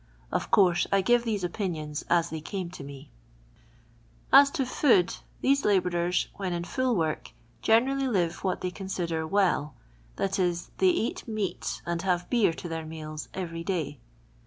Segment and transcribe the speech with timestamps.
[0.31, 3.11] Of course I give these opinions as they came to me.
[4.33, 9.75] Aii to Food, these labourers, when in full work, generally live what they consider well;
[10.15, 13.99] that is, they eat meat and have beer to their meals every day.